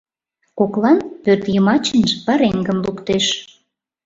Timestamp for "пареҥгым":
2.25-2.77